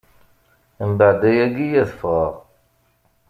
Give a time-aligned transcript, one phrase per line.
[0.89, 2.33] Mbeɛd ayagi, ad ffɣeɣ.